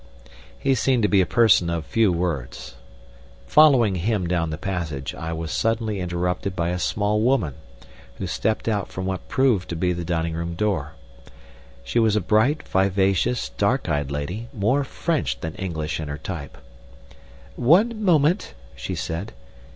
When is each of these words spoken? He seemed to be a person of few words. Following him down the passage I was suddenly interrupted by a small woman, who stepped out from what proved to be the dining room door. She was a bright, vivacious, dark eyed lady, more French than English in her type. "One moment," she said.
He 0.57 0.73
seemed 0.73 1.03
to 1.03 1.07
be 1.07 1.21
a 1.21 1.27
person 1.27 1.69
of 1.69 1.85
few 1.85 2.11
words. 2.11 2.73
Following 3.45 3.93
him 3.93 4.25
down 4.25 4.49
the 4.49 4.57
passage 4.57 5.13
I 5.13 5.31
was 5.31 5.51
suddenly 5.51 5.99
interrupted 5.99 6.55
by 6.55 6.69
a 6.69 6.79
small 6.79 7.21
woman, 7.21 7.53
who 8.17 8.25
stepped 8.25 8.67
out 8.67 8.87
from 8.91 9.05
what 9.05 9.27
proved 9.27 9.69
to 9.69 9.75
be 9.75 9.93
the 9.93 10.03
dining 10.03 10.33
room 10.33 10.55
door. 10.55 10.93
She 11.83 11.99
was 11.99 12.15
a 12.15 12.19
bright, 12.19 12.67
vivacious, 12.67 13.49
dark 13.59 13.87
eyed 13.89 14.09
lady, 14.09 14.49
more 14.53 14.83
French 14.83 15.39
than 15.39 15.53
English 15.53 15.99
in 15.99 16.07
her 16.07 16.17
type. 16.17 16.57
"One 17.55 18.03
moment," 18.03 18.55
she 18.75 18.95
said. 18.95 19.33